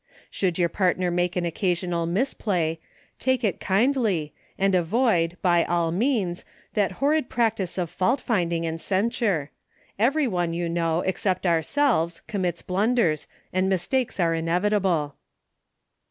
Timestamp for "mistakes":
13.69-14.19